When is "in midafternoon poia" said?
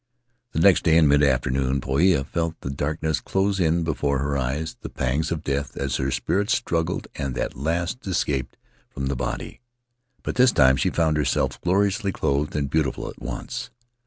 0.97-2.21